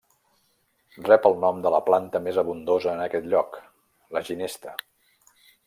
Rep 1.07 1.27
el 1.29 1.37
nom 1.43 1.59
de 1.65 1.73
la 1.75 1.81
planta 1.91 2.23
més 2.29 2.39
abundosa 2.43 2.95
en 2.95 3.03
aquest 3.05 3.29
lloc, 3.35 3.61
la 4.17 4.25
ginesta. 4.31 4.77